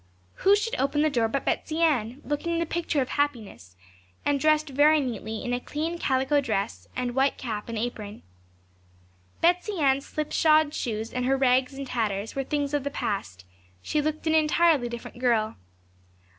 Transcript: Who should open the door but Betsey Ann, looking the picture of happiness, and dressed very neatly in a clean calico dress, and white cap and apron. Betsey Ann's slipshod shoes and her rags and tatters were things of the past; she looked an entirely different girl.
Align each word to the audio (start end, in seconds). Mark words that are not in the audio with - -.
Who 0.37 0.55
should 0.55 0.73
open 0.79 1.03
the 1.03 1.11
door 1.11 1.27
but 1.27 1.45
Betsey 1.45 1.79
Ann, 1.83 2.23
looking 2.25 2.57
the 2.57 2.65
picture 2.65 3.03
of 3.03 3.09
happiness, 3.09 3.75
and 4.25 4.39
dressed 4.39 4.69
very 4.71 4.99
neatly 4.99 5.43
in 5.45 5.53
a 5.53 5.59
clean 5.59 5.99
calico 5.99 6.41
dress, 6.41 6.87
and 6.95 7.13
white 7.13 7.37
cap 7.37 7.69
and 7.69 7.77
apron. 7.77 8.23
Betsey 9.41 9.77
Ann's 9.79 10.07
slipshod 10.07 10.73
shoes 10.73 11.13
and 11.13 11.25
her 11.25 11.37
rags 11.37 11.75
and 11.75 11.85
tatters 11.85 12.33
were 12.33 12.43
things 12.43 12.73
of 12.73 12.83
the 12.83 12.89
past; 12.89 13.45
she 13.83 14.01
looked 14.01 14.25
an 14.25 14.33
entirely 14.33 14.89
different 14.89 15.19
girl. 15.19 15.55